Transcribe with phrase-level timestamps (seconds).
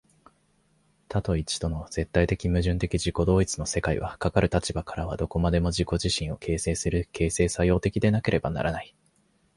[1.09, 8.95] 多と一との絶対矛盾的自己同一の世界は、かかる立場からはどこまでも自己自身を形成する、形成作用的でなければならない。